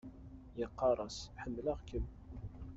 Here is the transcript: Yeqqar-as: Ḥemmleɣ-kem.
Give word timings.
Yeqqar-as: 0.59 1.17
Ḥemmleɣ-kem. 1.41 2.05